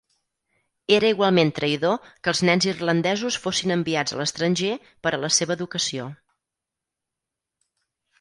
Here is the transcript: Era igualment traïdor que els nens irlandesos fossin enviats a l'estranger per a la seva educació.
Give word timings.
Era 0.95 1.09
igualment 1.13 1.49
traïdor 1.57 2.07
que 2.07 2.31
els 2.31 2.41
nens 2.49 2.65
irlandesos 2.69 3.37
fossin 3.43 3.73
enviats 3.75 4.15
a 4.15 4.17
l'estranger 4.21 4.71
per 5.05 5.13
a 5.13 5.21
la 5.25 5.31
seva 5.37 5.57
educació. 5.61 6.09